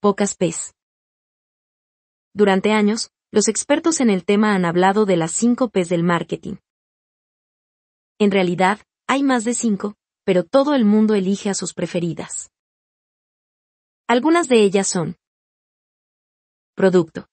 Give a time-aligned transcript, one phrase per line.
[0.00, 0.74] pocas P's.
[2.34, 6.56] Durante años, los expertos en el tema han hablado de las 5 P's del marketing.
[8.18, 9.94] En realidad, hay más de 5,
[10.24, 12.50] pero todo el mundo elige a sus preferidas.
[14.08, 15.16] Algunas de ellas son
[16.74, 17.28] Producto.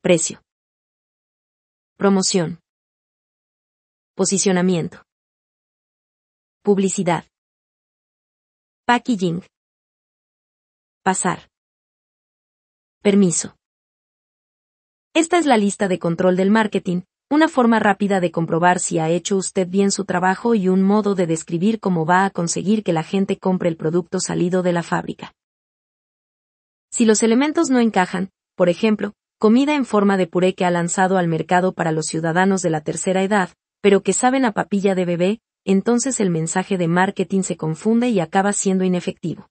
[0.00, 0.40] Precio.
[1.96, 2.60] Promoción.
[4.14, 5.02] Posicionamiento.
[6.62, 7.24] Publicidad.
[8.86, 9.42] Packaging.
[11.08, 11.48] Pasar.
[13.02, 13.56] Permiso.
[15.14, 17.00] Esta es la lista de control del marketing,
[17.30, 21.14] una forma rápida de comprobar si ha hecho usted bien su trabajo y un modo
[21.14, 24.82] de describir cómo va a conseguir que la gente compre el producto salido de la
[24.82, 25.32] fábrica.
[26.92, 31.16] Si los elementos no encajan, por ejemplo, comida en forma de puré que ha lanzado
[31.16, 33.48] al mercado para los ciudadanos de la tercera edad,
[33.80, 38.20] pero que saben a papilla de bebé, entonces el mensaje de marketing se confunde y
[38.20, 39.48] acaba siendo inefectivo.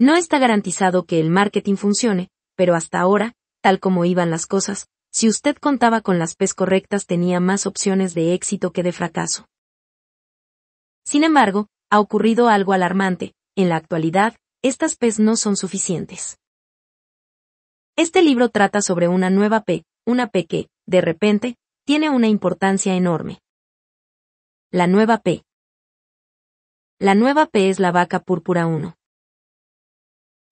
[0.00, 4.88] No está garantizado que el marketing funcione, pero hasta ahora, tal como iban las cosas,
[5.12, 9.44] si usted contaba con las PES correctas tenía más opciones de éxito que de fracaso.
[11.04, 16.38] Sin embargo, ha ocurrido algo alarmante, en la actualidad, estas P's no son suficientes.
[17.94, 22.94] Este libro trata sobre una nueva P, una P que, de repente, tiene una importancia
[22.94, 23.40] enorme.
[24.70, 25.42] La nueva P.
[26.98, 28.94] La nueva P es la vaca púrpura 1.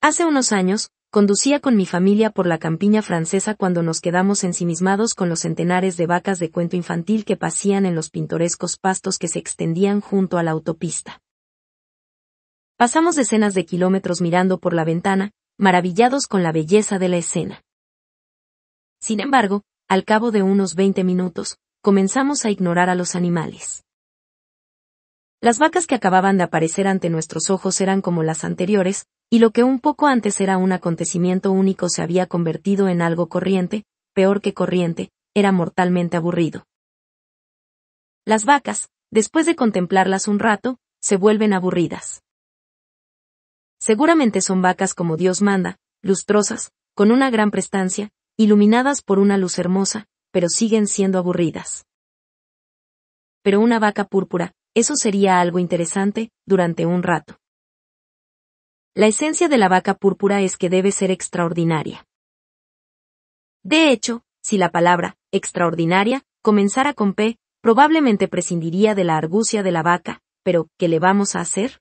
[0.00, 5.14] Hace unos años, conducía con mi familia por la campiña francesa cuando nos quedamos ensimismados
[5.14, 9.26] con los centenares de vacas de cuento infantil que pasían en los pintorescos pastos que
[9.26, 11.20] se extendían junto a la autopista.
[12.76, 17.64] Pasamos decenas de kilómetros mirando por la ventana, maravillados con la belleza de la escena.
[19.00, 23.84] Sin embargo, al cabo de unos 20 minutos, comenzamos a ignorar a los animales.
[25.40, 29.50] Las vacas que acababan de aparecer ante nuestros ojos eran como las anteriores, y lo
[29.50, 33.84] que un poco antes era un acontecimiento único se había convertido en algo corriente,
[34.14, 36.66] peor que corriente, era mortalmente aburrido.
[38.24, 42.22] Las vacas, después de contemplarlas un rato, se vuelven aburridas.
[43.78, 49.58] Seguramente son vacas como Dios manda, lustrosas, con una gran prestancia, iluminadas por una luz
[49.58, 51.84] hermosa, pero siguen siendo aburridas.
[53.42, 57.38] Pero una vaca púrpura, eso sería algo interesante, durante un rato.
[58.98, 62.04] La esencia de la vaca púrpura es que debe ser extraordinaria.
[63.62, 69.70] De hecho, si la palabra, extraordinaria, comenzara con P, probablemente prescindiría de la argucia de
[69.70, 71.80] la vaca, pero, ¿qué le vamos a hacer?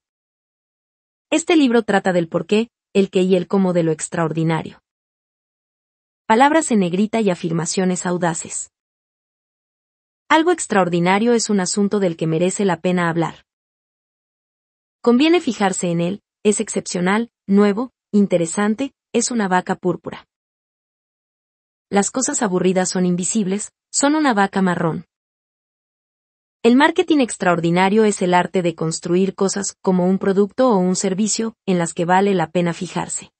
[1.31, 4.83] Este libro trata del por qué, el qué y el cómo de lo extraordinario.
[6.27, 8.69] Palabras en negrita y afirmaciones audaces.
[10.29, 13.43] Algo extraordinario es un asunto del que merece la pena hablar.
[15.01, 20.27] Conviene fijarse en él, es excepcional, nuevo, interesante, es una vaca púrpura.
[21.89, 25.05] Las cosas aburridas son invisibles, son una vaca marrón.
[26.63, 31.55] El marketing extraordinario es el arte de construir cosas como un producto o un servicio
[31.65, 33.31] en las que vale la pena fijarse.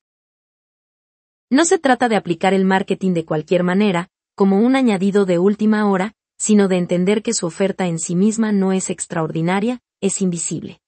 [1.50, 5.89] No se trata de aplicar el marketing de cualquier manera, como un añadido de última
[5.89, 10.81] hora, sino de entender que su oferta en sí misma no es extraordinaria, es invisible.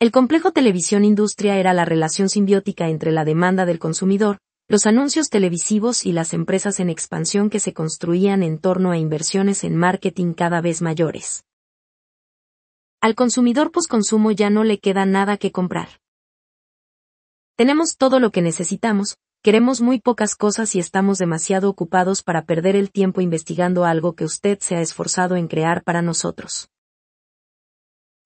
[0.00, 4.38] El complejo televisión-industria era la relación simbiótica entre la demanda del consumidor,
[4.68, 9.64] los anuncios televisivos y las empresas en expansión que se construían en torno a inversiones
[9.64, 11.42] en marketing cada vez mayores.
[13.00, 15.88] Al consumidor posconsumo ya no le queda nada que comprar.
[17.56, 22.76] Tenemos todo lo que necesitamos, queremos muy pocas cosas y estamos demasiado ocupados para perder
[22.76, 26.68] el tiempo investigando algo que usted se ha esforzado en crear para nosotros.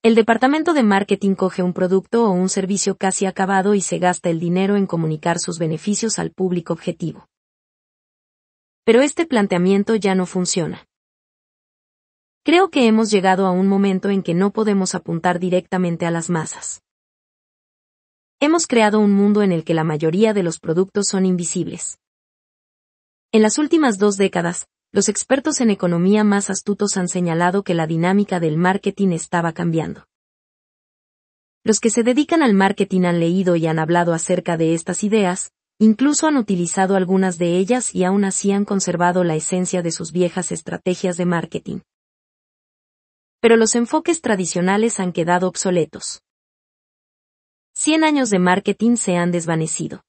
[0.04, 4.30] El departamento de marketing coge un producto o un servicio casi acabado y se gasta
[4.30, 7.28] el dinero en comunicar sus beneficios al público objetivo.
[8.84, 10.88] Pero este planteamiento ya no funciona.
[12.42, 16.30] Creo que hemos llegado a un momento en que no podemos apuntar directamente a las
[16.30, 16.82] masas.
[18.40, 22.00] Hemos creado un mundo en el que la mayoría de los productos son invisibles.
[23.30, 27.86] En las últimas dos décadas, los expertos en economía más astutos han señalado que la
[27.86, 30.06] dinámica del marketing estaba cambiando.
[31.64, 35.52] Los que se dedican al marketing han leído y han hablado acerca de estas ideas,
[35.78, 40.12] incluso han utilizado algunas de ellas y aún así han conservado la esencia de sus
[40.12, 41.78] viejas estrategias de marketing.
[43.40, 46.22] Pero los enfoques tradicionales han quedado obsoletos.
[47.72, 50.04] Cien años de marketing se han desvanecido.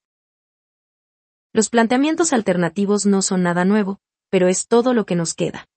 [1.54, 4.00] Los planteamientos alternativos no son nada nuevo,
[4.34, 5.68] pero es todo lo que nos queda.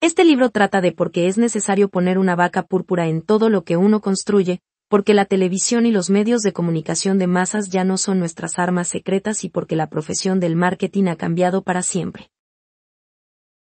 [0.00, 3.64] Este libro trata de por qué es necesario poner una vaca púrpura en todo lo
[3.64, 7.98] que uno construye, porque la televisión y los medios de comunicación de masas ya no
[7.98, 12.30] son nuestras armas secretas y porque la profesión del marketing ha cambiado para siempre.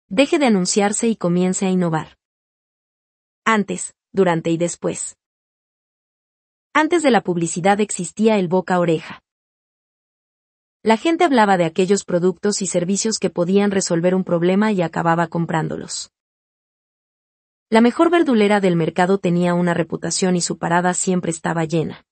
[0.09, 2.17] Deje de anunciarse y comience a innovar.
[3.45, 5.19] Antes, durante y después.
[6.73, 9.21] Antes de la publicidad existía el boca oreja.
[10.87, 15.27] La gente hablaba de aquellos productos y servicios que podían resolver un problema y acababa
[15.27, 16.13] comprándolos.
[17.69, 22.05] La mejor verdulera del mercado tenía una reputación y su parada siempre estaba llena.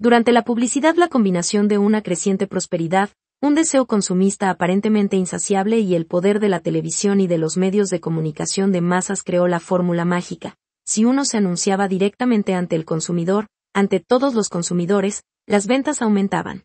[0.00, 3.10] Durante la publicidad la combinación de una creciente prosperidad,
[3.40, 7.88] un deseo consumista aparentemente insaciable y el poder de la televisión y de los medios
[7.90, 10.56] de comunicación de masas creó la fórmula mágica.
[10.84, 16.64] Si uno se anunciaba directamente ante el consumidor, ante todos los consumidores, las ventas aumentaban.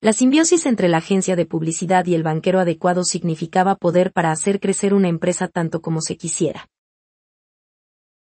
[0.00, 4.60] La simbiosis entre la agencia de publicidad y el banquero adecuado significaba poder para hacer
[4.60, 6.68] crecer una empresa tanto como se quisiera.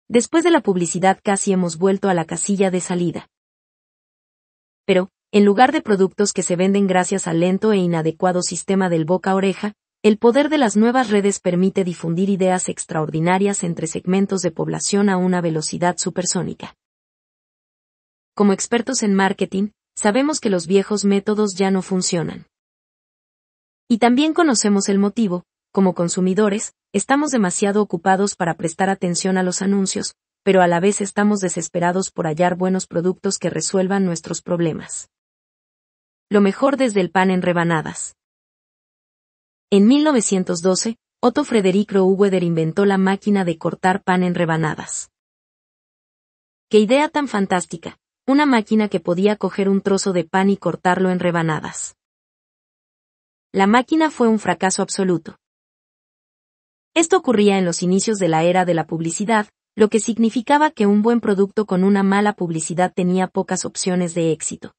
[0.06, 3.29] Después de la publicidad casi hemos vuelto a la casilla de salida.
[4.85, 9.05] Pero, en lugar de productos que se venden gracias al lento e inadecuado sistema del
[9.05, 9.73] boca a oreja,
[10.05, 15.17] el poder de las nuevas redes permite difundir ideas extraordinarias entre segmentos de población a
[15.17, 16.76] una velocidad supersónica.
[18.37, 22.46] Como expertos en marketing, sabemos que los viejos métodos ya no funcionan.
[23.88, 29.61] Y también conocemos el motivo, como consumidores, estamos demasiado ocupados para prestar atención a los
[29.61, 35.08] anuncios, pero a la vez estamos desesperados por hallar buenos productos que resuelvan nuestros problemas.
[36.31, 38.17] Lo mejor desde el pan en rebanadas.
[39.70, 45.11] En 1912, Otto Frederick Rohweder inventó la máquina de cortar pan en rebanadas.
[46.69, 47.99] ¡Qué idea tan fantástica!
[48.26, 51.94] Una máquina que podía coger un trozo de pan y cortarlo en rebanadas.
[53.53, 55.37] La máquina fue un fracaso absoluto.
[56.94, 60.87] Esto ocurría en los inicios de la era de la publicidad, lo que significaba que
[60.87, 64.75] un buen producto con una mala publicidad tenía pocas opciones de éxito.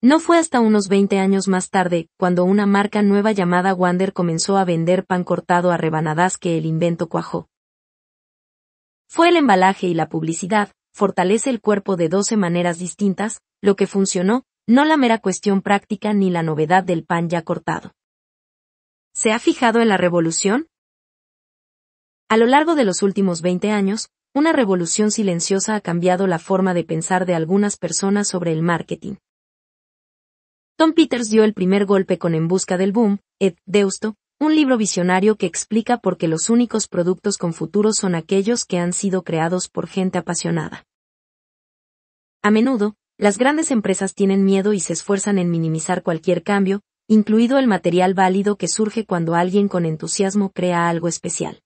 [0.00, 4.56] No fue hasta unos 20 años más tarde, cuando una marca nueva llamada Wander comenzó
[4.56, 7.48] a vender pan cortado a rebanadas que el invento cuajó.
[9.08, 13.86] Fue el embalaje y la publicidad, fortalece el cuerpo de 12 maneras distintas, lo que
[13.86, 17.92] funcionó, no la mera cuestión práctica ni la novedad del pan ya cortado.
[19.12, 20.68] ¿Se ha fijado en la revolución?
[22.28, 26.72] A lo largo de los últimos 20 años, una revolución silenciosa ha cambiado la forma
[26.72, 29.16] de pensar de algunas personas sobre el marketing.
[30.76, 34.78] Tom Peters dio el primer golpe con En busca del boom, Ed Deusto, un libro
[34.78, 39.22] visionario que explica por qué los únicos productos con futuro son aquellos que han sido
[39.22, 40.86] creados por gente apasionada.
[42.42, 47.58] A menudo, las grandes empresas tienen miedo y se esfuerzan en minimizar cualquier cambio, incluido
[47.58, 51.60] el material válido que surge cuando alguien con entusiasmo crea algo especial.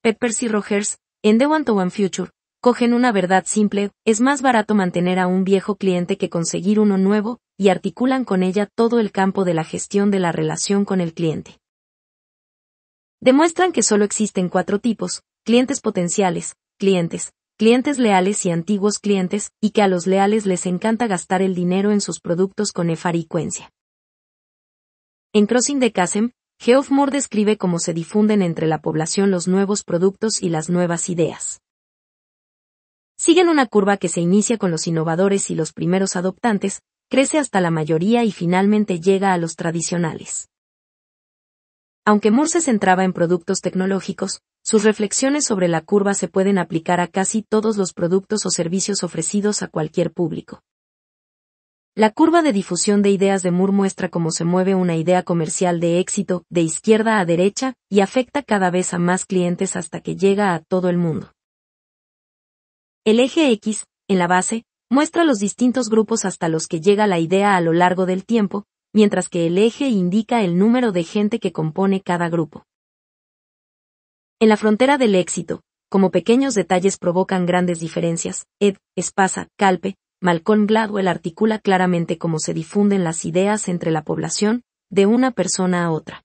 [0.00, 4.42] Peppers y Rogers, en The One to One Future, cogen una verdad simple, es más
[4.42, 9.00] barato mantener a un viejo cliente que conseguir uno nuevo, y articulan con ella todo
[9.00, 11.58] el campo de la gestión de la relación con el cliente.
[13.20, 19.70] Demuestran que solo existen cuatro tipos, clientes potenciales, clientes, clientes leales y antiguos clientes, y
[19.70, 23.70] que a los leales les encanta gastar el dinero en sus productos con frecuencia.
[25.32, 26.28] En Crossing the Chasm,
[26.58, 31.08] Geoff Moore describe cómo se difunden entre la población los nuevos productos y las nuevas
[31.08, 31.60] ideas
[33.20, 37.60] siguen una curva que se inicia con los innovadores y los primeros adoptantes, crece hasta
[37.60, 40.48] la mayoría y finalmente llega a los tradicionales.
[42.06, 46.98] Aunque Moore se centraba en productos tecnológicos, sus reflexiones sobre la curva se pueden aplicar
[46.98, 50.62] a casi todos los productos o servicios ofrecidos a cualquier público.
[51.94, 55.78] La curva de difusión de ideas de Moore muestra cómo se mueve una idea comercial
[55.78, 60.16] de éxito, de izquierda a derecha, y afecta cada vez a más clientes hasta que
[60.16, 61.32] llega a todo el mundo.
[63.02, 67.18] El eje X, en la base, muestra los distintos grupos hasta los que llega la
[67.18, 71.38] idea a lo largo del tiempo, mientras que el eje indica el número de gente
[71.38, 72.66] que compone cada grupo.
[74.38, 80.66] En la frontera del éxito, como pequeños detalles provocan grandes diferencias, Ed, Espasa, Calpe, Malcolm
[80.66, 85.90] Gladwell articula claramente cómo se difunden las ideas entre la población, de una persona a
[85.90, 86.22] otra.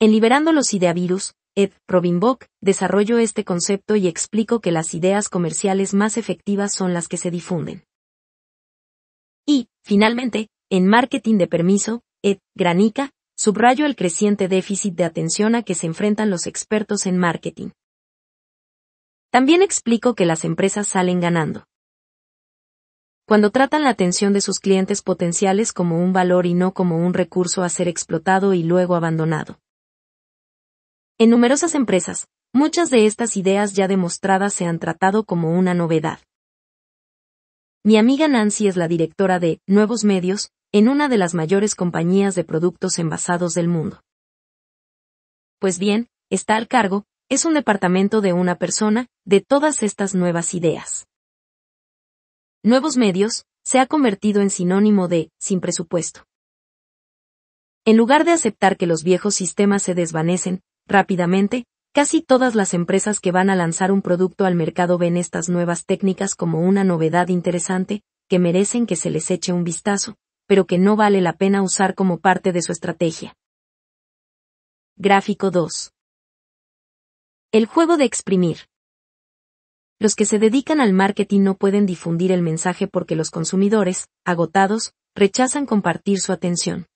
[0.00, 5.94] En Liberando los Ideavirus, Ed Robinbock, desarrollo este concepto y explico que las ideas comerciales
[5.94, 7.84] más efectivas son las que se difunden.
[9.46, 15.62] Y, finalmente, en marketing de permiso, Ed Granica, subrayo el creciente déficit de atención a
[15.62, 17.70] que se enfrentan los expertos en marketing.
[19.32, 21.64] También explico que las empresas salen ganando.
[23.26, 27.14] Cuando tratan la atención de sus clientes potenciales como un valor y no como un
[27.14, 29.58] recurso a ser explotado y luego abandonado.
[31.20, 36.18] En numerosas empresas, muchas de estas ideas ya demostradas se han tratado como una novedad.
[37.84, 42.34] Mi amiga Nancy es la directora de Nuevos Medios, en una de las mayores compañías
[42.36, 44.00] de productos envasados del mundo.
[45.58, 50.54] Pues bien, está al cargo, es un departamento de una persona, de todas estas nuevas
[50.54, 51.06] ideas.
[52.62, 56.24] Nuevos Medios, se ha convertido en sinónimo de, sin presupuesto.
[57.84, 63.20] En lugar de aceptar que los viejos sistemas se desvanecen, rápidamente, casi todas las empresas
[63.20, 67.28] que van a lanzar un producto al mercado ven estas nuevas técnicas como una novedad
[67.28, 70.16] interesante, que merecen que se les eche un vistazo,
[70.46, 73.34] pero que no vale la pena usar como parte de su estrategia.
[74.96, 75.92] Gráfico 2.
[77.52, 78.58] El juego de exprimir.
[79.98, 84.92] Los que se dedican al marketing no pueden difundir el mensaje porque los consumidores, agotados,
[85.14, 86.89] rechazan compartir su atención.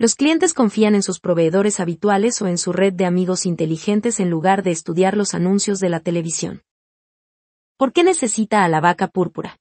[0.00, 4.30] Los clientes confían en sus proveedores habituales o en su red de amigos inteligentes en
[4.30, 6.62] lugar de estudiar los anuncios de la televisión.
[7.76, 9.58] ¿Por qué necesita a la vaca púrpura?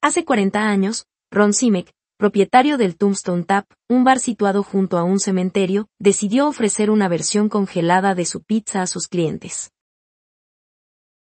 [0.00, 5.18] Hace 40 años, Ron Simek, propietario del Tombstone Tap, un bar situado junto a un
[5.18, 9.72] cementerio, decidió ofrecer una versión congelada de su pizza a sus clientes.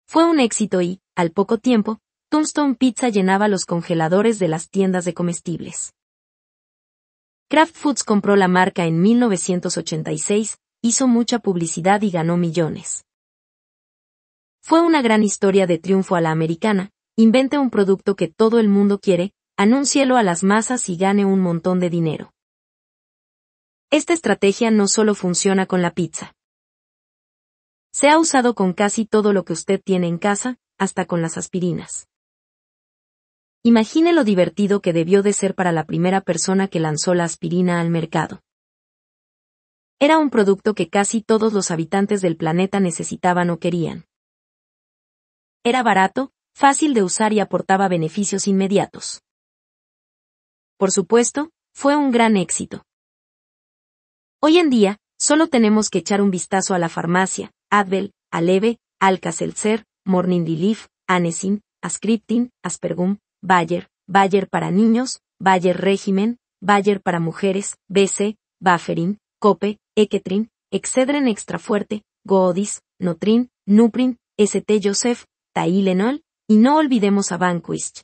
[0.07, 1.97] Fue un éxito y, al poco tiempo,
[2.29, 5.94] Tombstone Pizza llenaba los congeladores de las tiendas de comestibles.
[7.47, 13.05] Kraft Foods compró la marca en 1986, hizo mucha publicidad y ganó millones.
[14.63, 18.67] Fue una gran historia de triunfo a la americana, invente un producto que todo el
[18.67, 22.33] mundo quiere, anúncielo a las masas y gane un montón de dinero.
[23.91, 26.33] Esta estrategia no solo funciona con la pizza.
[27.93, 31.37] Se ha usado con casi todo lo que usted tiene en casa, hasta con las
[31.37, 32.07] aspirinas.
[33.67, 37.81] Imagine lo divertido que debió de ser para la primera persona que lanzó la aspirina
[37.81, 38.43] al mercado.
[39.99, 44.05] Era un producto que casi todos los habitantes del planeta necesitaban o querían.
[45.63, 49.23] Era barato, fácil de usar y aportaba beneficios inmediatos.
[50.77, 52.83] Por supuesto, fue un gran éxito.
[54.43, 59.85] Hoy en día, solo tenemos que echar un vistazo a la farmacia, Advil, Aleve, Alka-Seltzer,
[60.05, 68.37] Morning Relief, Anesin, Ascriptin, Aspergum, Bayer, Bayer para niños, Bayer Regimen, Bayer para mujeres, BC,
[68.59, 77.31] Bufferin, Cope, Eketrin, Excedren Extra Fuerte, Goodis, Notrin, Nuprin, ST Joseph, Tylenol, y no olvidemos
[77.31, 78.01] a Vanquist.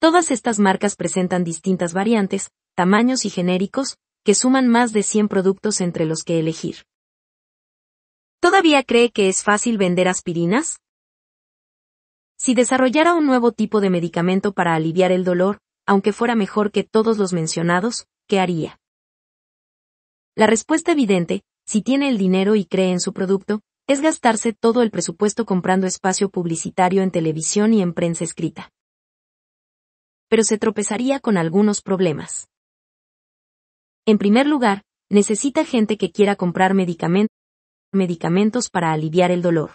[0.00, 5.80] Todas estas marcas presentan distintas variantes, tamaños y genéricos, que suman más de 100 productos
[5.80, 6.78] entre los que elegir.
[8.40, 10.80] ¿Todavía cree que es fácil vender aspirinas?
[12.46, 16.84] Si desarrollara un nuevo tipo de medicamento para aliviar el dolor, aunque fuera mejor que
[16.84, 18.78] todos los mencionados, ¿qué haría?
[20.36, 24.82] La respuesta evidente, si tiene el dinero y cree en su producto, es gastarse todo
[24.82, 28.70] el presupuesto comprando espacio publicitario en televisión y en prensa escrita.
[30.28, 32.48] Pero se tropezaría con algunos problemas.
[34.04, 39.72] En primer lugar, necesita gente que quiera comprar medicamentos para aliviar el dolor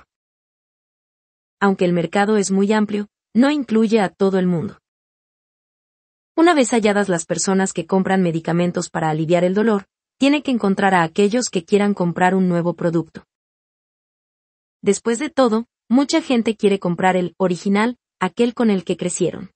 [1.62, 4.80] aunque el mercado es muy amplio, no incluye a todo el mundo.
[6.36, 9.86] Una vez halladas las personas que compran medicamentos para aliviar el dolor,
[10.18, 13.26] tiene que encontrar a aquellos que quieran comprar un nuevo producto.
[14.82, 19.52] Después de todo, mucha gente quiere comprar el original, aquel con el que crecieron.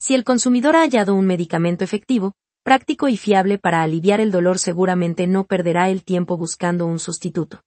[0.00, 2.32] Si el consumidor ha hallado un medicamento efectivo,
[2.64, 7.60] práctico y fiable para aliviar el dolor seguramente no perderá el tiempo buscando un sustituto.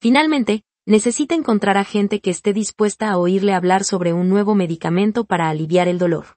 [0.00, 5.24] Finalmente, necesita encontrar a gente que esté dispuesta a oírle hablar sobre un nuevo medicamento
[5.24, 6.36] para aliviar el dolor.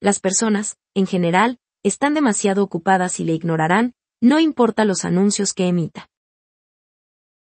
[0.00, 5.66] Las personas, en general, están demasiado ocupadas y le ignorarán, no importa los anuncios que
[5.66, 6.08] emita.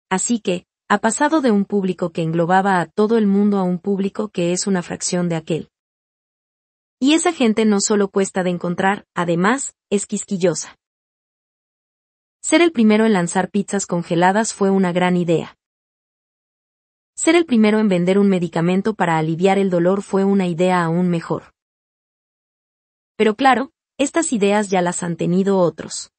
[0.08, 3.78] Así que, ha pasado de un público que englobaba a todo el mundo a un
[3.78, 5.70] público que es una fracción de aquel.
[6.98, 10.79] Y esa gente no solo cuesta de encontrar, además, es quisquillosa.
[12.42, 15.56] Ser el primero en lanzar pizzas congeladas fue una gran idea.
[17.14, 21.10] Ser el primero en vender un medicamento para aliviar el dolor fue una idea aún
[21.10, 21.52] mejor.
[23.16, 26.10] Pero claro, estas ideas ya las han tenido otros.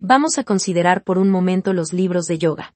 [0.00, 2.74] Vamos a considerar por un momento los libros de yoga.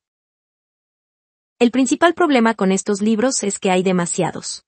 [1.59, 4.65] El principal problema con estos libros es que hay demasiados.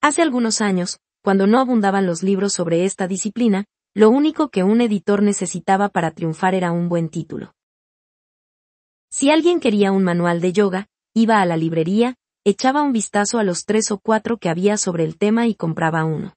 [0.00, 4.82] Hace algunos años, cuando no abundaban los libros sobre esta disciplina, lo único que un
[4.82, 7.54] editor necesitaba para triunfar era un buen título.
[9.08, 13.42] Si alguien quería un manual de yoga, iba a la librería, echaba un vistazo a
[13.42, 16.34] los tres o cuatro que había sobre el tema y compraba uno.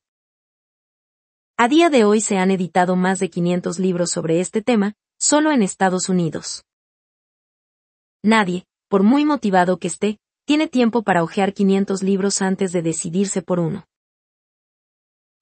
[1.58, 5.52] A día de hoy se han editado más de 500 libros sobre este tema, solo
[5.52, 6.64] en Estados Unidos.
[8.24, 13.42] Nadie, por muy motivado que esté, tiene tiempo para hojear 500 libros antes de decidirse
[13.42, 13.89] por uno.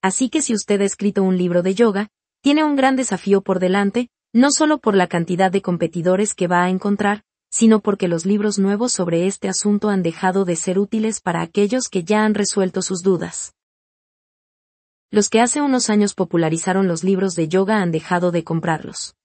[0.02, 2.10] Así que si usted ha escrito un libro de yoga,
[2.42, 6.64] tiene un gran desafío por delante, no solo por la cantidad de competidores que va
[6.64, 11.22] a encontrar, sino porque los libros nuevos sobre este asunto han dejado de ser útiles
[11.22, 13.54] para aquellos que ya han resuelto sus dudas.
[15.10, 19.16] Los que hace unos años popularizaron los libros de yoga han dejado de comprarlos.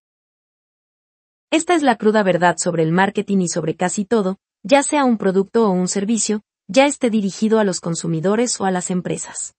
[1.50, 5.18] Esta es la cruda verdad sobre el marketing y sobre casi todo, ya sea un
[5.18, 9.54] producto o un servicio, ya esté dirigido a los consumidores o a las empresas.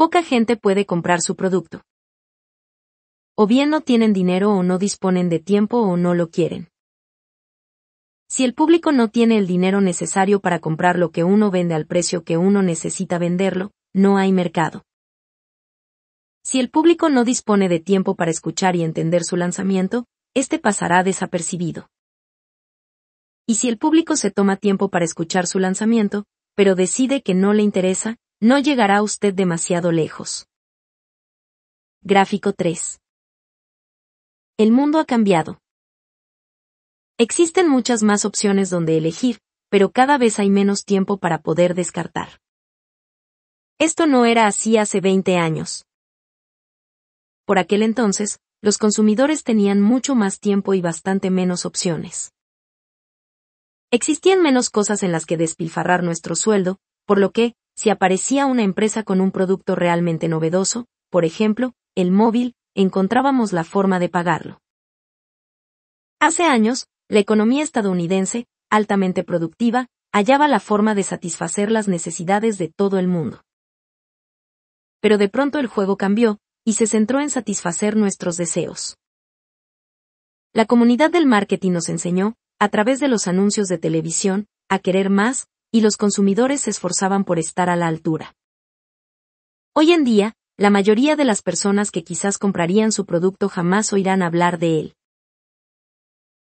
[0.00, 1.82] Poca gente puede comprar su producto.
[3.36, 6.70] O bien no tienen dinero o no disponen de tiempo o no lo quieren.
[8.26, 11.84] Si el público no tiene el dinero necesario para comprar lo que uno vende al
[11.84, 14.86] precio que uno necesita venderlo, no hay mercado.
[16.42, 21.02] Si el público no dispone de tiempo para escuchar y entender su lanzamiento, este pasará
[21.02, 21.90] desapercibido.
[23.46, 27.52] Y si el público se toma tiempo para escuchar su lanzamiento, pero decide que no
[27.52, 30.48] le interesa, no llegará usted demasiado lejos.
[32.00, 32.98] Gráfico 3.
[34.56, 35.60] El mundo ha cambiado.
[37.18, 42.40] Existen muchas más opciones donde elegir, pero cada vez hay menos tiempo para poder descartar.
[43.78, 45.84] Esto no era así hace 20 años.
[47.44, 52.32] Por aquel entonces, los consumidores tenían mucho más tiempo y bastante menos opciones.
[53.90, 58.62] Existían menos cosas en las que despilfarrar nuestro sueldo, por lo que, si aparecía una
[58.62, 64.60] empresa con un producto realmente novedoso, por ejemplo, el móvil, encontrábamos la forma de pagarlo.
[66.20, 72.68] Hace años, la economía estadounidense, altamente productiva, hallaba la forma de satisfacer las necesidades de
[72.68, 73.42] todo el mundo
[75.00, 78.98] pero de pronto el juego cambió, y se centró en satisfacer nuestros deseos.
[80.52, 85.08] La comunidad del marketing nos enseñó, a través de los anuncios de televisión, a querer
[85.08, 88.34] más, y los consumidores se esforzaban por estar a la altura.
[89.72, 94.22] Hoy en día, la mayoría de las personas que quizás comprarían su producto jamás oirán
[94.22, 94.94] hablar de él.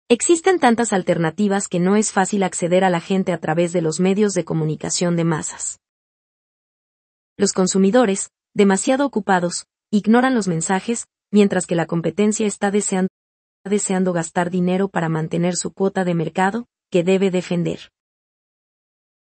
[0.08, 3.98] Existen tantas alternativas que no es fácil acceder a la gente a través de los
[3.98, 5.80] medios de comunicación de masas.
[7.36, 13.10] Los consumidores, demasiado ocupados, ignoran los mensajes, mientras que la competencia está deseando,
[13.64, 17.90] deseando gastar dinero para mantener su cuota de mercado, que debe defender.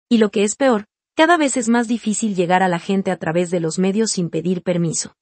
[0.10, 3.18] Y lo que es peor, cada vez es más difícil llegar a la gente a
[3.18, 5.14] través de los medios sin pedir permiso.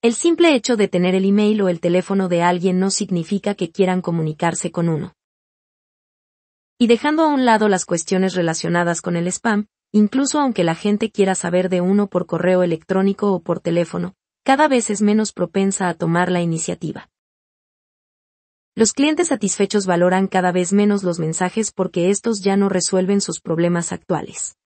[0.00, 3.70] El simple hecho de tener el email o el teléfono de alguien no significa que
[3.70, 5.14] quieran comunicarse con uno.
[6.78, 11.10] Y dejando a un lado las cuestiones relacionadas con el spam, incluso aunque la gente
[11.10, 15.88] quiera saber de uno por correo electrónico o por teléfono, cada vez es menos propensa
[15.88, 17.10] a tomar la iniciativa.
[18.78, 23.40] Los clientes satisfechos valoran cada vez menos los mensajes porque estos ya no resuelven sus
[23.40, 24.58] problemas actuales.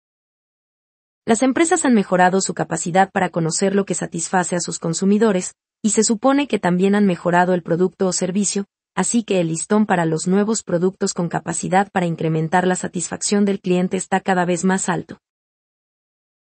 [1.28, 5.92] Las empresas han mejorado su capacidad para conocer lo que satisface a sus consumidores, y
[5.92, 10.08] se supone que también han mejorado el producto o servicio, así que el listón para
[10.08, 14.90] los nuevos productos con capacidad para incrementar la satisfacción del cliente está cada vez más
[14.90, 15.20] alto.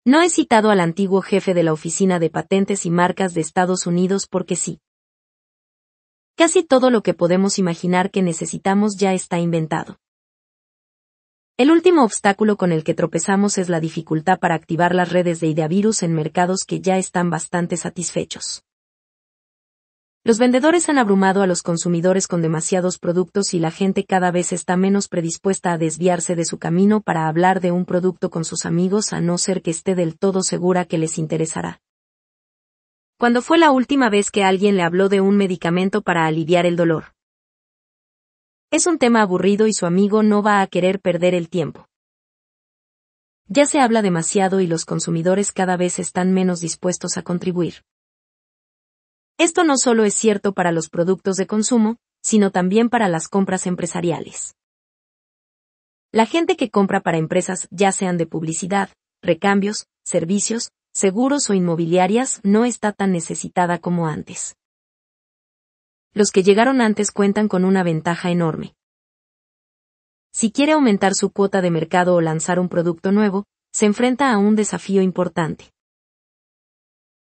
[0.04, 3.88] No he citado al antiguo jefe de la Oficina de Patentes y Marcas de Estados
[3.88, 4.78] Unidos porque sí.
[6.38, 9.98] Casi todo lo que podemos imaginar que necesitamos ya está inventado.
[11.56, 15.48] El último obstáculo con el que tropezamos es la dificultad para activar las redes de
[15.48, 18.62] ideavirus en mercados que ya están bastante satisfechos.
[20.22, 24.52] Los vendedores han abrumado a los consumidores con demasiados productos y la gente cada vez
[24.52, 28.64] está menos predispuesta a desviarse de su camino para hablar de un producto con sus
[28.64, 31.80] amigos a no ser que esté del todo segura que les interesará.
[33.18, 36.76] ¿Cuándo fue la última vez que alguien le habló de un medicamento para aliviar el
[36.76, 37.16] dolor?
[38.70, 41.88] Es un tema aburrido y su amigo no va a querer perder el tiempo.
[43.48, 47.82] Ya se habla demasiado y los consumidores cada vez están menos dispuestos a contribuir.
[49.36, 53.66] Esto no solo es cierto para los productos de consumo, sino también para las compras
[53.66, 54.54] empresariales.
[56.12, 58.90] La gente que compra para empresas, ya sean de publicidad,
[59.22, 64.56] recambios, servicios, seguros o inmobiliarias, no está tan necesitada como antes.
[66.12, 68.74] Los que llegaron antes cuentan con una ventaja enorme.
[70.32, 74.38] Si quiere aumentar su cuota de mercado o lanzar un producto nuevo, se enfrenta a
[74.38, 75.70] un desafío importante.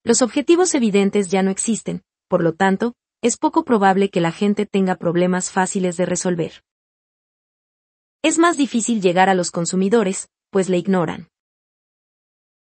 [0.03, 4.67] Los objetivos evidentes ya no existen, por lo tanto, es poco probable que la gente
[4.67, 6.63] tenga problemas fáciles de resolver.
[8.21, 11.32] Es más difícil llegar a los consumidores, pues le ignoran.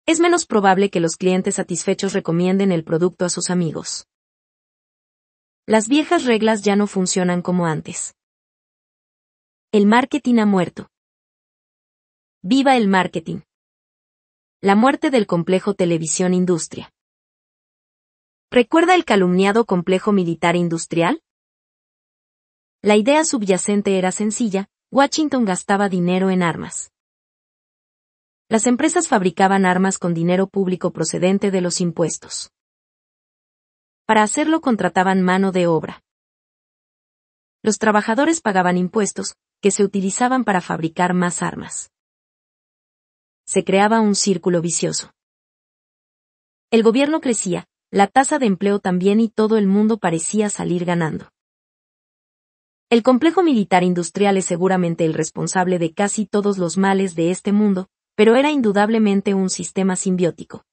[0.05, 4.07] Es menos probable que los clientes satisfechos recomienden el producto a sus amigos.
[5.65, 8.15] Las viejas reglas ya no funcionan como antes.
[9.71, 10.89] El marketing ha muerto.
[12.41, 13.39] Viva el marketing.
[14.61, 16.91] La muerte del complejo televisión industria.
[18.51, 21.23] ¿Recuerda el calumniado complejo militar industrial?
[22.81, 26.91] La idea subyacente era sencilla, Washington gastaba dinero en armas.
[28.53, 32.51] Las empresas fabricaban armas con dinero público procedente de los impuestos.
[34.05, 36.03] Para hacerlo contrataban mano de obra.
[37.63, 41.89] Los trabajadores pagaban impuestos, que se utilizaban para fabricar más armas.
[43.43, 45.15] Se creaba un círculo vicioso.
[46.69, 51.27] El gobierno crecía, la tasa de empleo también y todo el mundo parecía salir ganando.
[52.91, 57.51] El complejo militar industrial es seguramente el responsable de casi todos los males de este
[57.51, 60.65] mundo, pero era indudablemente un sistema simbiótico.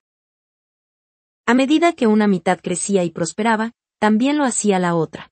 [1.47, 5.31] A medida que una mitad crecía y prosperaba, también lo hacía la otra.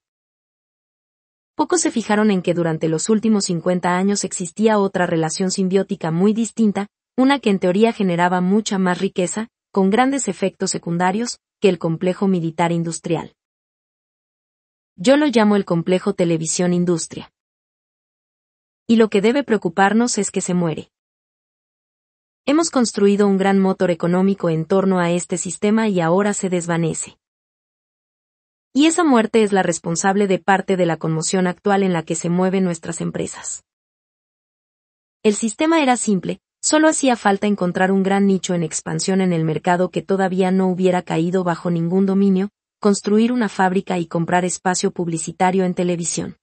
[1.55, 6.33] Pocos se fijaron en que durante los últimos 50 años existía otra relación simbiótica muy
[6.33, 11.79] distinta, una que en teoría generaba mucha más riqueza, con grandes efectos secundarios, que el
[11.79, 13.35] complejo militar industrial.
[14.95, 17.33] Yo lo llamo el complejo televisión industria.
[18.87, 20.91] Y lo que debe preocuparnos es que se muere.
[22.51, 27.19] Hemos construido un gran motor económico en torno a este sistema y ahora se desvanece.
[28.73, 32.15] Y esa muerte es la responsable de parte de la conmoción actual en la que
[32.15, 33.65] se mueven nuestras empresas.
[35.23, 39.45] El sistema era simple, solo hacía falta encontrar un gran nicho en expansión en el
[39.45, 42.49] mercado que todavía no hubiera caído bajo ningún dominio,
[42.81, 46.39] construir una fábrica y comprar espacio publicitario en televisión.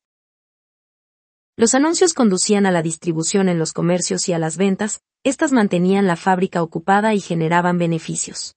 [1.57, 6.05] Los anuncios conducían a la distribución en los comercios y a las ventas, estas mantenían
[6.05, 8.55] la fábrica ocupada y generaban beneficios.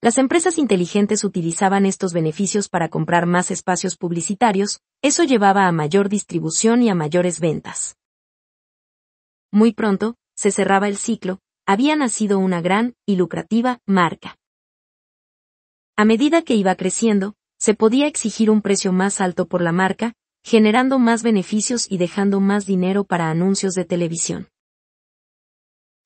[0.00, 6.08] Las empresas inteligentes utilizaban estos beneficios para comprar más espacios publicitarios, eso llevaba a mayor
[6.08, 7.98] distribución y a mayores ventas.
[9.52, 14.38] Muy pronto, se cerraba el ciclo, había nacido una gran y lucrativa marca.
[15.94, 20.14] A medida que iba creciendo, se podía exigir un precio más alto por la marca,
[20.42, 24.48] generando más beneficios y dejando más dinero para anuncios de televisión.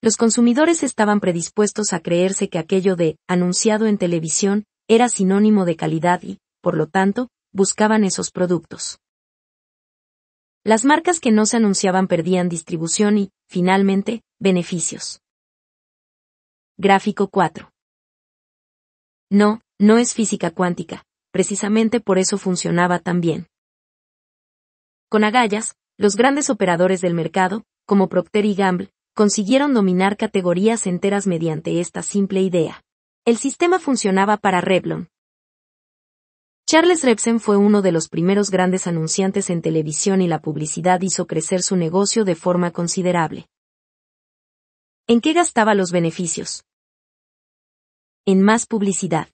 [0.07, 5.75] Los consumidores estaban predispuestos a creerse que aquello de anunciado en televisión era sinónimo de
[5.75, 9.01] calidad y, por lo tanto, buscaban esos productos.
[10.63, 15.23] Las marcas que no se anunciaban perdían distribución y, finalmente, beneficios.
[16.79, 17.73] Gráfico 4.
[19.29, 23.49] No, no es física cuántica, precisamente por eso funcionaba tan bien.
[25.09, 31.27] Con agallas, los grandes operadores del mercado, como Procter y Gamble, consiguieron dominar categorías enteras
[31.27, 32.85] mediante esta simple idea.
[33.25, 35.09] El sistema funcionaba para Revlon.
[36.67, 41.27] Charles Repsen fue uno de los primeros grandes anunciantes en televisión y la publicidad hizo
[41.27, 43.47] crecer su negocio de forma considerable.
[45.07, 46.65] ¿En qué gastaba los beneficios?
[48.27, 49.31] En más publicidad.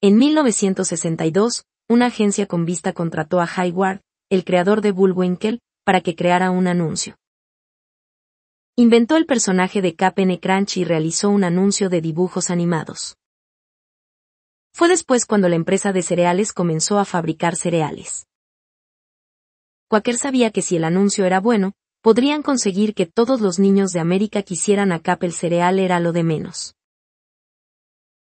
[0.00, 6.16] En 1962, una agencia con vista contrató a Hayward, el creador de Bullwinkle, para que
[6.16, 7.16] creara un anuncio.
[8.78, 13.16] Inventó el personaje de Cap'n Crunch y realizó un anuncio de dibujos animados.
[14.74, 18.26] Fue después cuando la empresa de cereales comenzó a fabricar cereales.
[19.88, 24.00] Quaker sabía que si el anuncio era bueno, podrían conseguir que todos los niños de
[24.00, 26.74] América quisieran a Cap el cereal era lo de menos.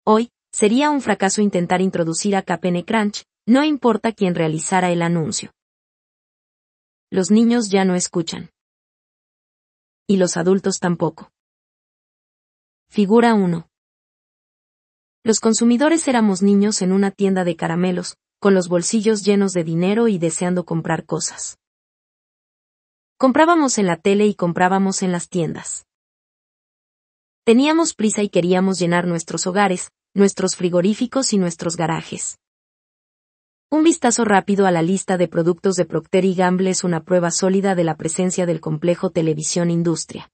[0.04, 5.50] Hoy, sería un fracaso intentar introducir a Cap'n Crunch, no importa quién realizara el anuncio.
[7.10, 8.51] Los niños ya no escuchan
[10.06, 11.32] y los adultos tampoco.
[12.88, 13.68] Figura 1.
[15.24, 20.08] Los consumidores éramos niños en una tienda de caramelos, con los bolsillos llenos de dinero
[20.08, 21.58] y deseando comprar cosas.
[23.16, 25.86] Comprábamos en la tele y comprábamos en las tiendas.
[27.44, 32.41] Teníamos prisa y queríamos llenar nuestros hogares, nuestros frigoríficos y nuestros garajes.
[33.72, 37.30] Un vistazo rápido a la lista de productos de Procter y Gamble es una prueba
[37.30, 40.30] sólida de la presencia del complejo televisión industria.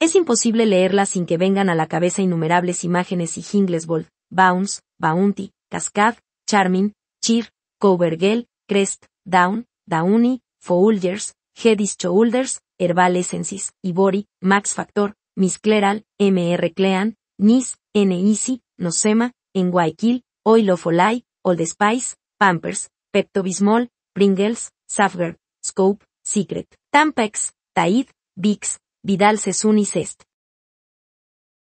[0.00, 4.80] Es imposible leerla sin que vengan a la cabeza innumerables imágenes y jingles Bolt, Bounce,
[4.98, 6.16] Bounty, Cascade,
[6.48, 15.58] Charming, Cheer, Covergirl, Crest, Down, Downy, Folgers, Hedis Shoulders, Herbal Essences, Ibori, Max Factor, Miss
[15.58, 23.90] Cleral, MR Clean, Nis, N Easy, Nosema, Guayquil, Oil of Olay, Old Spice, Pampers, Pepto-Bismol,
[24.14, 30.22] Pringles, Safeguard, Scope, Secret, Tampax, Tide, Bix, Vidal Sassoon y Cest.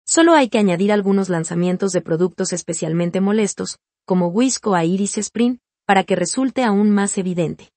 [0.08, 5.60] Solo hay que añadir algunos lanzamientos de productos especialmente molestos, como Wisco a Iris Spring,
[5.86, 7.70] para que resulte aún más evidente.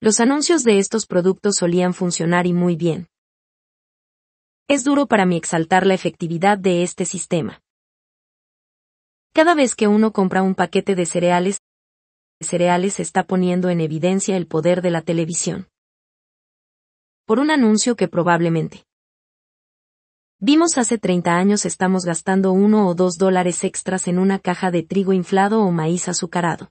[0.00, 3.08] Los anuncios de estos productos solían funcionar y muy bien.
[4.68, 7.60] Es duro para mí exaltar la efectividad de este sistema.
[9.32, 11.60] Cada vez que uno compra un paquete de cereales,
[12.40, 15.68] cereales está poniendo en evidencia el poder de la televisión.
[17.26, 18.84] Por un anuncio que probablemente
[20.42, 24.82] Vimos hace 30 años estamos gastando uno o dos dólares extras en una caja de
[24.82, 26.70] trigo inflado o maíz azucarado.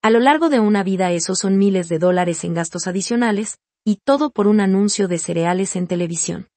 [0.00, 3.96] A lo largo de una vida esos son miles de dólares en gastos adicionales, y
[3.96, 6.48] todo por un anuncio de cereales en televisión.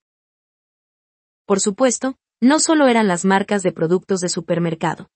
[1.45, 5.09] Por supuesto, no solo eran las marcas de productos de supermercado.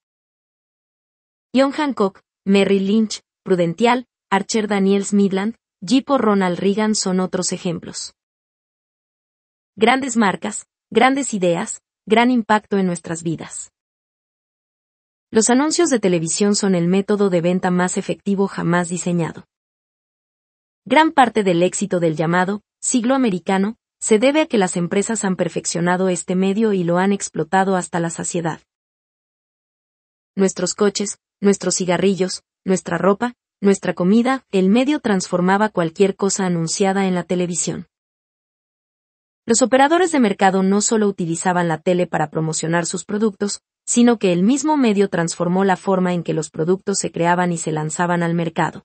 [1.55, 8.13] John Hancock, Merrill Lynch, Prudential, Archer Daniels Midland, Jeep o Ronald Reagan son otros ejemplos.
[9.75, 13.71] Grandes marcas, grandes ideas, gran impacto en nuestras vidas.
[15.31, 19.45] Los anuncios de televisión son el método de venta más efectivo jamás diseñado.
[20.85, 25.35] Gran parte del éxito del llamado siglo americano se debe a que las empresas han
[25.35, 28.59] perfeccionado este medio y lo han explotado hasta la saciedad.
[30.35, 37.13] Nuestros coches, nuestros cigarrillos, nuestra ropa, nuestra comida, el medio transformaba cualquier cosa anunciada en
[37.13, 37.87] la televisión.
[39.45, 44.33] Los operadores de mercado no solo utilizaban la tele para promocionar sus productos, sino que
[44.33, 48.23] el mismo medio transformó la forma en que los productos se creaban y se lanzaban
[48.23, 48.83] al mercado.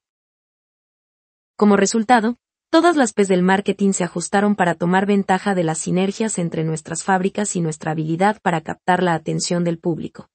[1.57, 2.37] Como resultado,
[2.77, 7.05] todas las P's del marketing se ajustaron para tomar ventaja de las sinergias entre nuestras
[7.05, 10.29] fábricas y nuestra habilidad para captar la atención del público.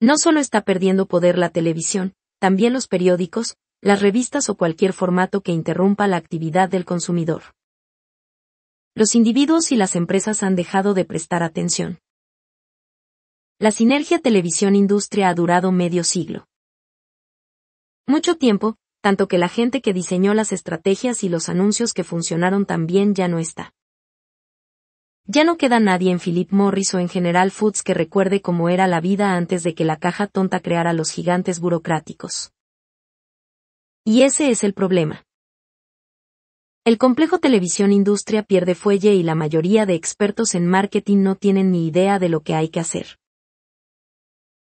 [0.00, 5.40] No solo está perdiendo poder la televisión, también los periódicos, las revistas o cualquier formato
[5.40, 7.42] que interrumpa la actividad del consumidor
[8.94, 12.00] los individuos y las empresas han dejado de prestar atención.
[13.58, 16.46] La sinergia televisión-industria ha durado medio siglo.
[18.06, 22.66] Mucho tiempo, tanto que la gente que diseñó las estrategias y los anuncios que funcionaron
[22.66, 23.72] tan bien ya no está.
[25.26, 28.88] Ya no queda nadie en Philip Morris o en General Foods que recuerde cómo era
[28.88, 32.50] la vida antes de que la caja tonta creara los gigantes burocráticos.
[34.04, 35.22] Y ese es el problema.
[36.84, 41.70] El complejo televisión industria pierde fuelle y la mayoría de expertos en marketing no tienen
[41.70, 43.20] ni idea de lo que hay que hacer.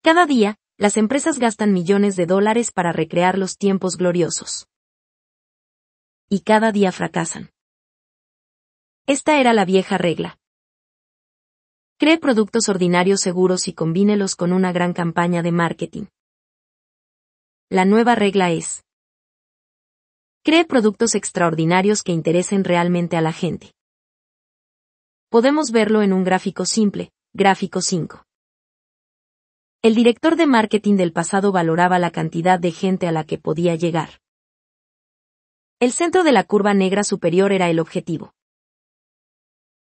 [0.00, 4.66] Cada día, las empresas gastan millones de dólares para recrear los tiempos gloriosos.
[6.28, 7.52] Y cada día fracasan.
[9.06, 10.40] Esta era la vieja regla.
[11.98, 16.06] Cree productos ordinarios seguros y combínelos con una gran campaña de marketing.
[17.70, 18.82] La nueva regla es,
[20.42, 23.72] Cree productos extraordinarios que interesen realmente a la gente.
[25.28, 28.24] Podemos verlo en un gráfico simple, gráfico 5.
[29.84, 33.74] El director de marketing del pasado valoraba la cantidad de gente a la que podía
[33.74, 34.20] llegar.
[35.80, 38.32] El centro de la curva negra superior era el objetivo.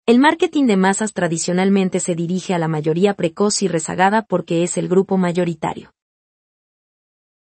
[0.06, 4.78] El marketing de masas tradicionalmente se dirige a la mayoría precoz y rezagada porque es
[4.78, 5.92] el grupo mayoritario.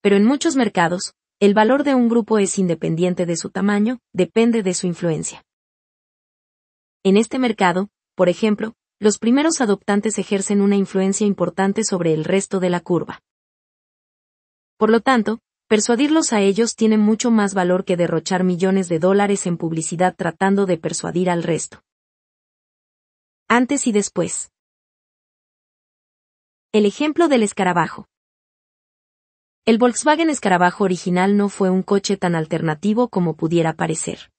[0.00, 4.62] Pero en muchos mercados, el valor de un grupo es independiente de su tamaño, depende
[4.62, 5.44] de su influencia.
[7.02, 12.58] En este mercado, por ejemplo, los primeros adoptantes ejercen una influencia importante sobre el resto
[12.58, 13.20] de la curva.
[14.78, 19.46] Por lo tanto, persuadirlos a ellos tiene mucho más valor que derrochar millones de dólares
[19.46, 21.82] en publicidad tratando de persuadir al resto.
[23.46, 24.50] Antes y después.
[26.72, 28.06] El ejemplo del escarabajo.
[29.66, 34.30] El Volkswagen Escarabajo original no fue un coche tan alternativo como pudiera parecer.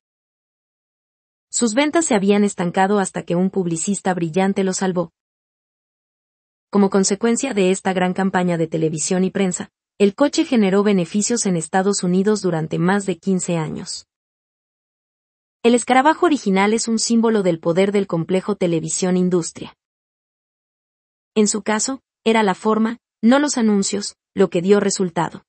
[1.55, 5.13] Sus ventas se habían estancado hasta que un publicista brillante lo salvó.
[6.69, 11.55] Como consecuencia de esta gran campaña de televisión y prensa, el coche generó beneficios en
[11.55, 14.05] Estados Unidos durante más de 15 años.
[15.63, 19.77] El escarabajo original es un símbolo del poder del complejo televisión-industria.
[21.35, 25.45] En su caso, era la forma, no los anuncios, lo que dio resultado.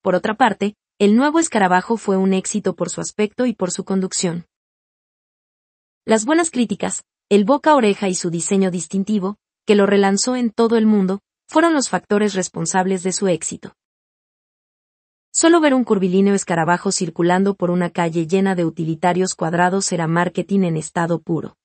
[0.00, 3.84] Por otra parte, el nuevo escarabajo fue un éxito por su aspecto y por su
[3.84, 4.46] conducción.
[6.06, 10.78] Las buenas críticas, el boca oreja y su diseño distintivo, que lo relanzó en todo
[10.78, 13.74] el mundo, fueron los factores responsables de su éxito.
[15.34, 20.60] Solo ver un curvilíneo escarabajo circulando por una calle llena de utilitarios cuadrados era marketing
[20.60, 21.58] en estado puro.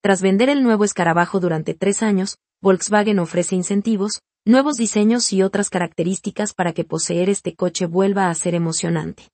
[0.00, 5.70] Tras vender el nuevo escarabajo durante tres años, Volkswagen ofrece incentivos, nuevos diseños y otras
[5.70, 9.30] características para que poseer este coche vuelva a ser emocionante.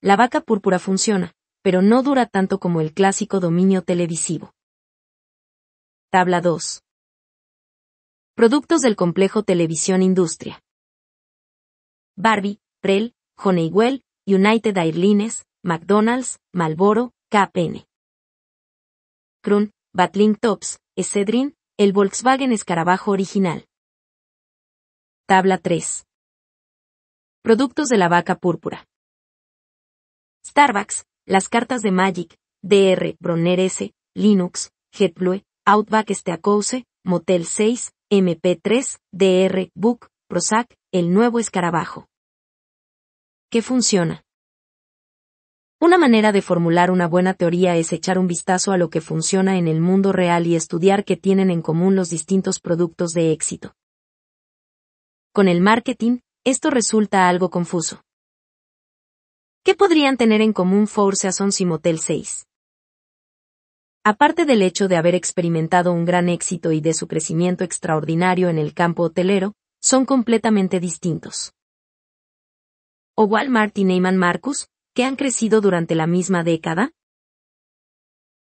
[0.00, 4.54] la vaca púrpura funciona, pero no dura tanto como el clásico dominio televisivo.
[6.10, 6.84] Tabla 2.
[8.36, 10.62] Productos del complejo Televisión Industria.
[12.16, 17.84] Barbie, Prel, Honeywell, United Airlines, McDonald's, Malboro, KPN.
[19.42, 23.64] Krun, Batling Tops, Escedrin, el Volkswagen Escarabajo original.
[25.28, 26.04] Tabla 3.
[27.40, 28.88] Productos de la vaca púrpura.
[30.44, 38.98] Starbucks, las cartas de Magic, DR, Bronner S, Linux, JetBlue, Outback Steakhouse, Motel 6, MP3,
[39.12, 42.08] DR, Book, Prozac, el nuevo escarabajo.
[43.52, 44.24] ¿Qué funciona?
[45.80, 49.58] Una manera de formular una buena teoría es echar un vistazo a lo que funciona
[49.58, 53.76] en el mundo real y estudiar qué tienen en común los distintos productos de éxito.
[55.32, 58.02] Con el marketing, esto resulta algo confuso.
[59.62, 62.46] ¿Qué podrían tener en común Four Seasons y Motel 6?
[64.02, 68.58] Aparte del hecho de haber experimentado un gran éxito y de su crecimiento extraordinario en
[68.58, 71.52] el campo hotelero, son completamente distintos
[73.20, 76.90] o Walmart y Neyman Marcus, que han crecido durante la misma década?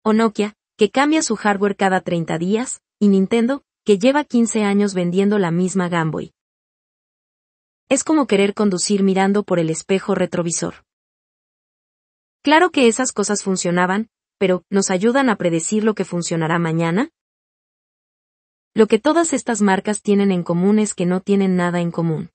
[0.04, 4.94] O Nokia, que cambia su hardware cada 30 días, y Nintendo, que lleva 15 años
[4.94, 6.36] vendiendo la misma Game Boy.
[7.90, 10.86] Es como querer conducir mirando por el espejo retrovisor.
[12.44, 17.10] Claro que esas cosas funcionaban, pero ¿nos ayudan a predecir lo que funcionará mañana?
[18.76, 22.30] Lo que todas estas marcas tienen en común es que no tienen nada en común.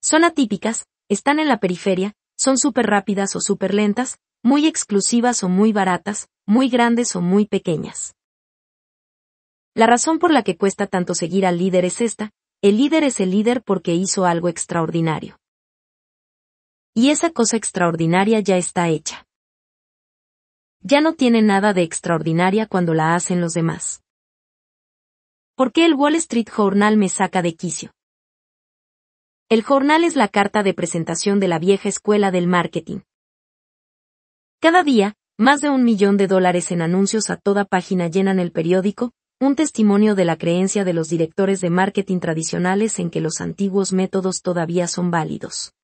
[0.00, 5.48] Son atípicas, están en la periferia, son súper rápidas o súper lentas, muy exclusivas o
[5.48, 8.14] muy baratas, muy grandes o muy pequeñas.
[9.74, 12.30] La razón por la que cuesta tanto seguir al líder es esta,
[12.62, 15.38] el líder es el líder porque hizo algo extraordinario.
[16.94, 19.26] Y esa cosa extraordinaria ya está hecha.
[20.80, 24.02] Ya no tiene nada de extraordinaria cuando la hacen los demás.
[25.56, 27.90] ¿Por qué el Wall Street Journal me saca de quicio?
[29.48, 33.02] El jornal es la carta de presentación de la vieja escuela del marketing.
[34.60, 38.50] Cada día, más de un millón de dólares en anuncios a toda página llenan el
[38.50, 43.40] periódico, un testimonio de la creencia de los directores de marketing tradicionales en que los
[43.40, 45.74] antiguos métodos todavía son válidos.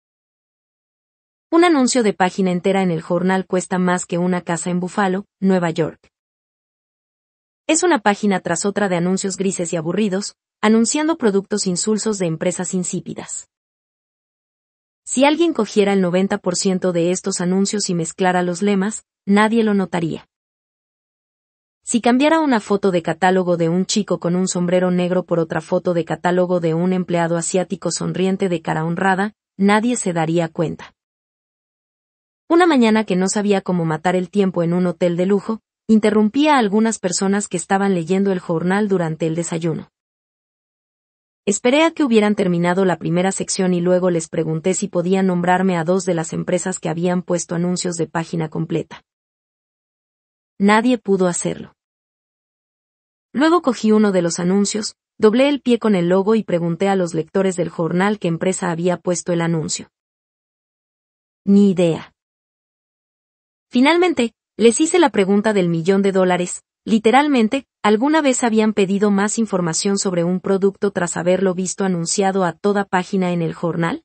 [1.48, 5.26] Un anuncio de página entera en el jornal cuesta más que una casa en Buffalo,
[5.38, 6.00] Nueva York.
[7.68, 12.74] Es una página tras otra de anuncios grises y aburridos, anunciando productos insulsos de empresas
[12.74, 13.51] insípidas.
[15.04, 20.28] Si alguien cogiera el 90% de estos anuncios y mezclara los lemas, nadie lo notaría.
[21.84, 25.60] Si cambiara una foto de catálogo de un chico con un sombrero negro por otra
[25.60, 30.94] foto de catálogo de un empleado asiático sonriente de cara honrada, nadie se daría cuenta.
[32.48, 36.54] Una mañana que no sabía cómo matar el tiempo en un hotel de lujo, interrumpía
[36.54, 39.90] a algunas personas que estaban leyendo el jornal durante el desayuno.
[41.44, 45.76] Esperé a que hubieran terminado la primera sección y luego les pregunté si podían nombrarme
[45.76, 49.02] a dos de las empresas que habían puesto anuncios de página completa.
[50.60, 51.74] Nadie pudo hacerlo.
[53.32, 56.94] Luego cogí uno de los anuncios, doblé el pie con el logo y pregunté a
[56.94, 59.90] los lectores del jornal qué empresa había puesto el anuncio.
[61.44, 62.14] Ni idea.
[63.68, 69.38] Finalmente, les hice la pregunta del millón de dólares, Literalmente, ¿alguna vez habían pedido más
[69.38, 74.04] información sobre un producto tras haberlo visto anunciado a toda página en el jornal?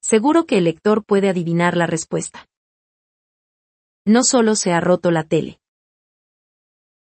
[0.00, 2.48] Seguro que el lector puede adivinar la respuesta.
[4.06, 5.60] No solo se ha roto la tele.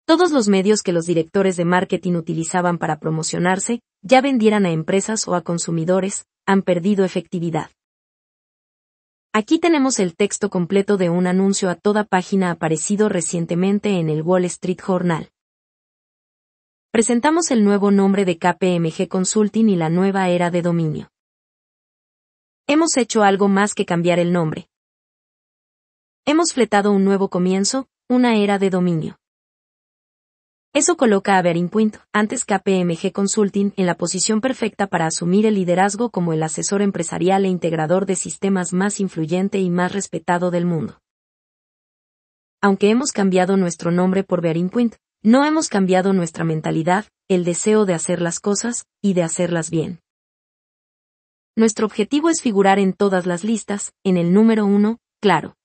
[0.07, 5.29] Todos los medios que los directores de marketing utilizaban para promocionarse, ya vendieran a empresas
[5.29, 7.71] o a consumidores, han perdido efectividad.
[9.39, 14.23] Aquí tenemos el texto completo de un anuncio a toda página aparecido recientemente en el
[14.23, 15.31] Wall Street Journal.
[16.91, 21.13] Presentamos el nuevo nombre de KPMG Consulting y la nueva era de dominio.
[22.67, 24.69] Hemos hecho algo más que cambiar el nombre.
[26.25, 29.21] Hemos fletado un nuevo comienzo, una era de dominio.
[30.75, 36.11] Eso coloca a Point, antes KPMG Consulting, en la posición perfecta para asumir el liderazgo
[36.11, 41.01] como el asesor empresarial e integrador de sistemas más influyente y más respetado del mundo.
[42.61, 47.95] Aunque hemos cambiado nuestro nombre por Point, no hemos cambiado nuestra mentalidad, el deseo de
[47.95, 50.01] hacer las cosas, y de hacerlas bien.
[51.57, 55.58] Nuestro objetivo es figurar en todas las listas, en el número uno, claro.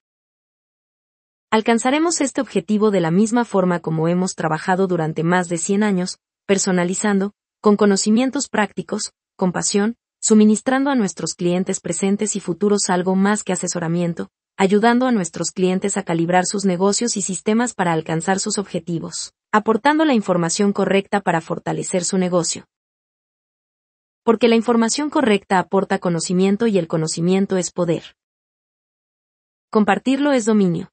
[1.53, 6.17] Alcanzaremos este objetivo de la misma forma como hemos trabajado durante más de 100 años,
[6.47, 13.43] personalizando, con conocimientos prácticos, con pasión, suministrando a nuestros clientes presentes y futuros algo más
[13.43, 18.57] que asesoramiento, ayudando a nuestros clientes a calibrar sus negocios y sistemas para alcanzar sus
[18.57, 22.65] objetivos, aportando la información correcta para fortalecer su negocio.
[24.23, 28.15] Porque la información correcta aporta conocimiento y el conocimiento es poder.
[29.69, 30.92] Compartirlo es dominio.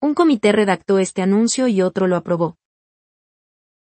[0.00, 2.56] Un comité redactó este anuncio y otro lo aprobó.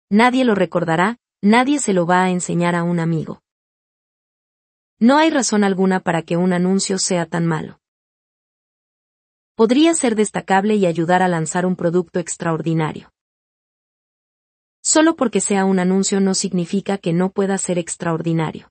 [0.09, 3.41] Nadie lo recordará, nadie se lo va a enseñar a un amigo.
[4.99, 7.79] No hay razón alguna para que un anuncio sea tan malo
[9.57, 13.09] podría ser destacable y ayudar a lanzar un producto extraordinario.
[14.83, 18.69] Solo porque sea un anuncio no significa que no pueda ser extraordinario.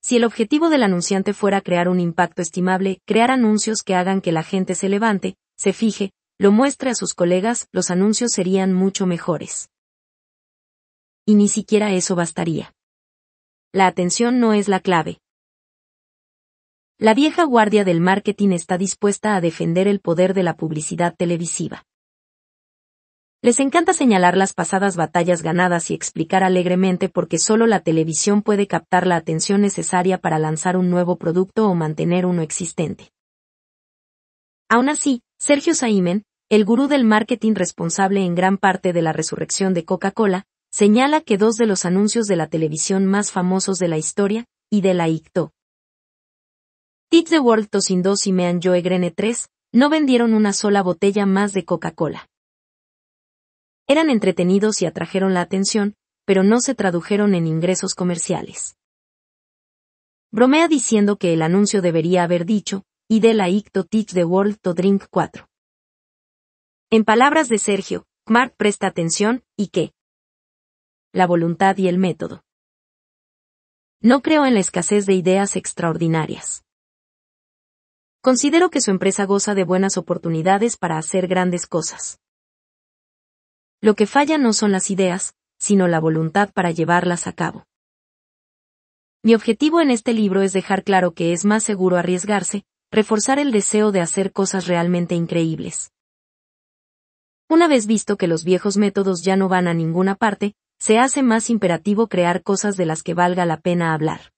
[0.00, 4.32] Si el objetivo del anunciante fuera crear un impacto estimable, crear anuncios que hagan que
[4.32, 9.06] la gente se levante, se fije, lo muestre a sus colegas, los anuncios serían mucho
[9.06, 9.70] mejores.
[11.24, 12.74] Y ni siquiera eso bastaría.
[13.72, 15.22] La atención no es la clave,
[17.02, 21.84] la vieja guardia del marketing está dispuesta a defender el poder de la publicidad televisiva.
[23.42, 28.40] Les encanta señalar las pasadas batallas ganadas y explicar alegremente por qué solo la televisión
[28.40, 33.10] puede captar la atención necesaria para lanzar un nuevo producto o mantener uno existente.
[34.68, 39.74] Aún así, Sergio Saimen, el gurú del marketing responsable en gran parte de la resurrección
[39.74, 43.98] de Coca-Cola, señala que dos de los anuncios de la televisión más famosos de la
[43.98, 45.50] historia, y de la ICTO,
[47.08, 51.26] Tits the World Tosin 2 y Mean Joe Grene 3, no vendieron una sola botella
[51.26, 52.28] más de Coca-Cola.
[53.88, 58.76] Eran entretenidos y atrajeron la atención, pero no se tradujeron en ingresos comerciales.
[60.30, 64.58] Bromea diciendo que el anuncio debería haber dicho, y de la ICTO Teach the World
[64.62, 65.46] to Drink 4.
[66.88, 69.92] En palabras de Sergio, Mark presta atención, y que
[71.12, 72.42] la voluntad y el método.
[74.00, 76.64] No creo en la escasez de ideas extraordinarias.
[78.22, 82.18] Considero que su empresa goza de buenas oportunidades para hacer grandes cosas.
[83.82, 87.66] Lo que falla no son las ideas, sino la voluntad para llevarlas a cabo.
[89.22, 93.52] Mi objetivo en este libro es dejar claro que es más seguro arriesgarse, reforzar el
[93.52, 95.92] deseo de hacer cosas realmente increíbles.
[97.48, 101.22] Una vez visto que los viejos métodos ya no van a ninguna parte, se hace
[101.22, 104.32] más imperativo crear cosas de las que valga la pena hablar.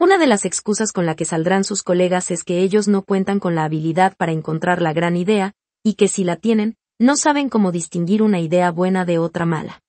[0.00, 3.38] Una de las excusas con la que saldrán sus colegas es que ellos no cuentan
[3.38, 5.54] con la habilidad para encontrar la gran idea,
[5.84, 9.80] y que si la tienen, no saben cómo distinguir una idea buena de otra mala.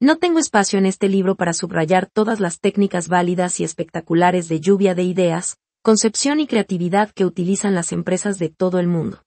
[0.00, 4.58] No tengo espacio en este libro para subrayar todas las técnicas válidas y espectaculares de
[4.58, 9.24] lluvia de ideas, concepción y creatividad que utilizan las empresas de todo el mundo.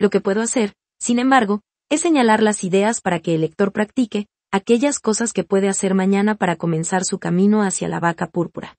[0.00, 4.26] Lo que puedo hacer, sin embargo, es señalar las ideas para que el lector practique,
[4.50, 8.76] aquellas cosas que puede hacer mañana para comenzar su camino hacia la vaca púrpura.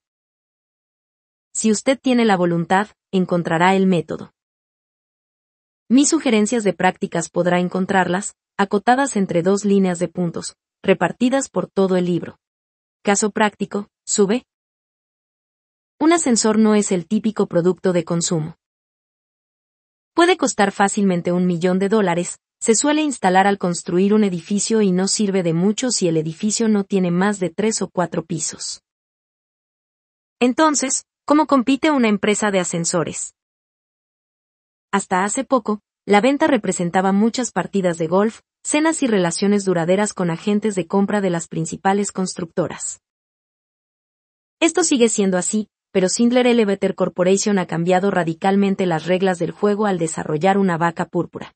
[1.53, 4.33] Si usted tiene la voluntad, encontrará el método.
[5.89, 11.95] Mis sugerencias de prácticas podrá encontrarlas, acotadas entre dos líneas de puntos, repartidas por todo
[11.95, 12.37] el libro.
[13.03, 14.45] Caso práctico, sube.
[16.01, 18.55] Un ascensor no es el típico producto de consumo.
[20.13, 24.93] Puede costar fácilmente un millón de dólares, se suele instalar al construir un edificio y
[24.93, 28.81] no sirve de mucho si el edificio no tiene más de tres o cuatro pisos.
[30.39, 33.35] Entonces, ¿cómo compite una empresa de ascensores?
[34.93, 40.31] Hasta hace poco, la venta representaba muchas partidas de golf, cenas y relaciones duraderas con
[40.31, 43.01] agentes de compra de las principales constructoras.
[44.61, 49.85] Esto sigue siendo así, pero Sindler Elevator Corporation ha cambiado radicalmente las reglas del juego
[49.85, 51.55] al desarrollar una vaca púrpura.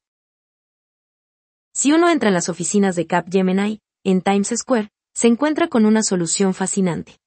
[1.73, 6.03] Si uno entra en las oficinas de Capgemini, en Times Square, se encuentra con una
[6.03, 7.17] solución fascinante.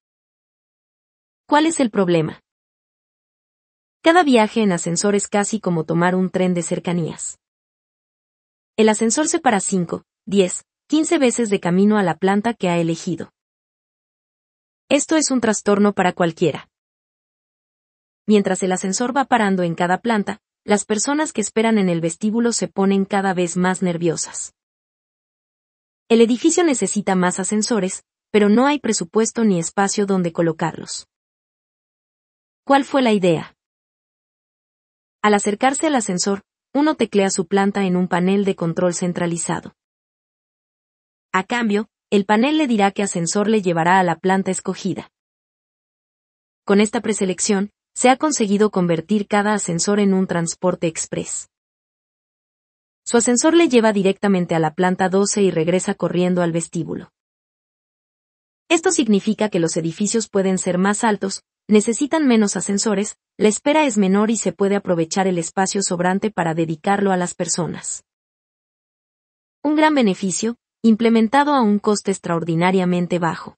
[1.46, 2.40] ¿Cuál es el problema?
[4.02, 7.38] Cada viaje en ascensor es casi como tomar un tren de cercanías.
[8.76, 12.78] El ascensor se para 5, 10, 15 veces de camino a la planta que ha
[12.78, 13.32] elegido.
[14.88, 16.68] Esto es un trastorno para cualquiera.
[18.26, 22.52] Mientras el ascensor va parando en cada planta, las personas que esperan en el vestíbulo
[22.52, 24.52] se ponen cada vez más nerviosas.
[26.08, 31.06] El edificio necesita más ascensores, pero no hay presupuesto ni espacio donde colocarlos.
[32.64, 33.56] ¿Cuál fue la idea?
[35.22, 36.42] Al acercarse al ascensor,
[36.74, 39.74] uno teclea su planta en un panel de control centralizado.
[41.32, 45.10] A cambio, el panel le dirá qué ascensor le llevará a la planta escogida.
[46.64, 51.48] Con esta preselección, se ha conseguido convertir cada ascensor en un transporte express.
[53.06, 57.10] Su ascensor le lleva directamente a la planta 12 y regresa corriendo al vestíbulo.
[58.68, 63.96] Esto significa que los edificios pueden ser más altos, necesitan menos ascensores, la espera es
[63.96, 68.04] menor y se puede aprovechar el espacio sobrante para dedicarlo a las personas.
[69.62, 73.56] Un gran beneficio, implementado a un coste extraordinariamente bajo.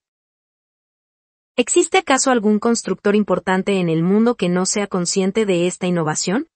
[1.61, 6.47] ¿Existe acaso algún constructor importante en el mundo que no sea consciente de esta innovación?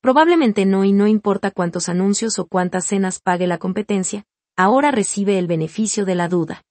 [0.00, 4.24] Probablemente no y no importa cuántos anuncios o cuántas cenas pague la competencia,
[4.56, 6.62] ahora recibe el beneficio de la duda.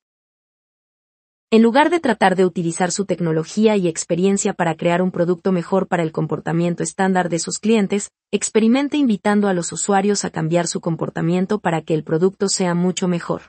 [1.51, 5.87] En lugar de tratar de utilizar su tecnología y experiencia para crear un producto mejor
[5.87, 10.81] para el comportamiento estándar de sus clientes, experimente invitando a los usuarios a cambiar su
[10.81, 13.43] comportamiento para que el producto sea mucho mejor.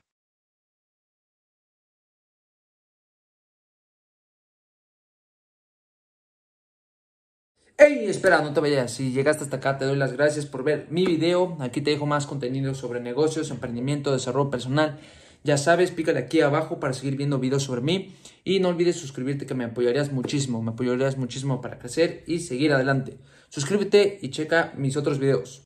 [7.77, 8.93] Hey, espera, no te vayas.
[8.93, 11.57] Si llegaste hasta acá, te doy las gracias por ver mi video.
[11.61, 15.01] Aquí te dejo más contenido sobre negocios, emprendimiento, desarrollo personal
[15.45, 18.15] ya sabes, pícale aquí abajo para seguir viendo videos sobre mí
[18.45, 22.73] y no olvides suscribirte que me apoyarías muchísimo, me apoyarías muchísimo para crecer y seguir
[22.73, 23.19] adelante.
[23.51, 25.63] Suscríbete y checa mis otros videos.